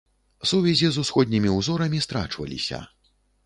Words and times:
Сувязі 0.51 0.89
з 0.95 1.03
усходнімі 1.03 1.53
ўзорамі 1.59 2.03
страчваліся. 2.09 2.85